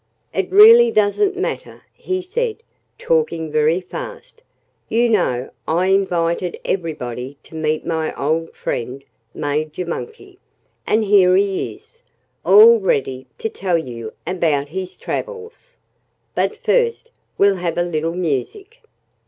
"It 0.33 0.51
really 0.51 0.89
doesn't 0.89 1.35
matter," 1.35 1.83
he 1.93 2.23
said, 2.23 2.63
talking 2.97 3.51
very 3.51 3.79
fast. 3.79 4.41
"You 4.89 5.07
know, 5.07 5.51
I 5.67 5.89
invited 5.89 6.59
everybody 6.65 7.37
to 7.43 7.53
meet 7.53 7.85
my 7.85 8.11
old 8.15 8.55
friend, 8.55 9.03
Major 9.35 9.85
Monkey. 9.85 10.39
And 10.87 11.03
here 11.05 11.35
he 11.35 11.75
is, 11.75 12.01
all 12.43 12.79
ready 12.79 13.27
to 13.37 13.47
tell 13.47 13.77
you 13.77 14.13
about 14.25 14.69
his 14.69 14.97
travels. 14.97 15.77
But 16.33 16.57
first 16.57 17.11
we'll 17.37 17.57
have 17.57 17.77
a 17.77 17.83
little 17.83 18.15
music." 18.15 18.81